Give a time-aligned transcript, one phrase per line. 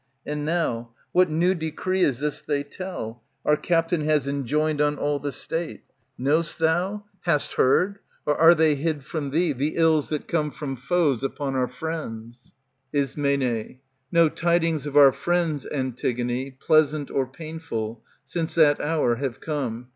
[0.25, 5.19] And now, what new decree is this they tell, Our captain has enjoined on all
[5.19, 5.83] the State?
[6.17, 7.03] Know'st thou?
[7.19, 7.99] Hast heard?
[8.25, 12.51] Or are they hid from thee, The ills that come from foes upon our friends?
[12.93, 13.79] ^^ Ism,
[14.11, 19.89] No tidings of our friends, Antigone, Pleasant or painful, since that hour have come.